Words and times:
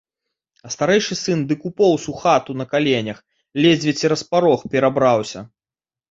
А 0.67 0.71
старэйшы 0.75 1.15
сын 1.23 1.41
дык 1.49 1.65
упоўз 1.69 2.07
у 2.11 2.13
хату 2.21 2.55
на 2.61 2.65
каленях, 2.71 3.19
ледзьве 3.65 3.93
цераз 4.01 4.23
парог 4.31 4.65
перабраўся. 4.77 5.45